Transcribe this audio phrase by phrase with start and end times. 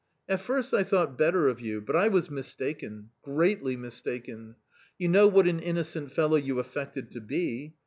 [0.27, 4.55] "At first I thought better of you, but I was mistaken, greatly mistaken!
[4.97, 7.75] You know what an innocent fellow you affected to be